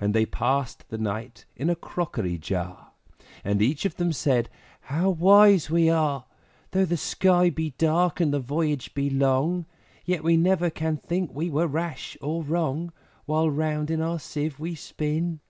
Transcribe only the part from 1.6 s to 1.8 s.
a